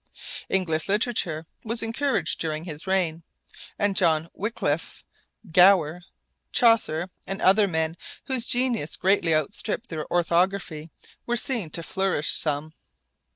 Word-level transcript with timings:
English 0.49 0.89
literature 0.89 1.45
was 1.63 1.83
encouraged 1.83 2.39
during 2.39 2.63
his 2.63 2.87
reign, 2.87 3.21
and 3.77 3.95
John 3.95 4.29
Wickliffe, 4.33 5.03
Gower, 5.51 6.01
Chaucer, 6.51 7.07
and 7.27 7.39
other 7.39 7.67
men 7.67 7.95
whose 8.23 8.47
genius 8.47 8.95
greatly 8.95 9.35
outstripped 9.35 9.89
their 9.91 10.11
orthography 10.11 10.89
were 11.27 11.37
seen 11.37 11.69
to 11.69 11.83
flourish 11.83 12.33
some. 12.33 12.73